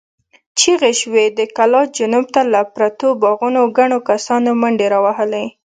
[0.59, 5.45] چيغې شوې، د کلا جنوب ته له پرتو باغونو ګڼو کسانو منډې را وهلې.